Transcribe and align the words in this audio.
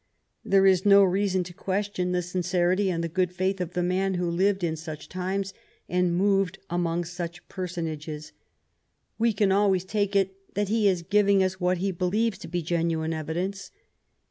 There 0.43 0.65
is 0.65 0.83
no 0.83 1.03
reason 1.03 1.43
to 1.43 1.53
question 1.53 2.11
the 2.11 2.23
sincerity 2.23 2.89
and 2.89 3.03
the 3.03 3.07
good 3.07 3.31
faith 3.31 3.61
of 3.61 3.73
the 3.73 3.83
man 3.83 4.15
who 4.15 4.31
lived 4.31 4.63
in 4.63 4.75
such 4.75 5.07
times 5.07 5.53
and 5.87 6.17
moved 6.17 6.57
among 6.71 7.03
such 7.03 7.47
personages. 7.47 8.31
We 9.19 9.31
can 9.31 9.51
always 9.51 9.85
take 9.85 10.15
it 10.15 10.33
that 10.55 10.69
he 10.69 10.87
is 10.87 11.03
giving 11.03 11.43
us 11.43 11.59
what 11.59 11.77
he 11.77 11.91
believes 11.91 12.39
to 12.39 12.47
be 12.47 12.63
genuine 12.63 13.13
evidence. 13.13 13.69